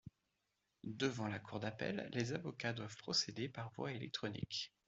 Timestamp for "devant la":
0.87-1.37